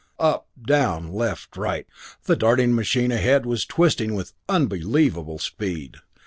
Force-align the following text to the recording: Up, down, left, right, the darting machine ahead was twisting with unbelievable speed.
Up, 0.17 0.47
down, 0.59 1.13
left, 1.13 1.55
right, 1.55 1.85
the 2.23 2.35
darting 2.35 2.73
machine 2.73 3.11
ahead 3.11 3.45
was 3.45 3.67
twisting 3.67 4.15
with 4.15 4.33
unbelievable 4.49 5.37
speed. 5.37 5.97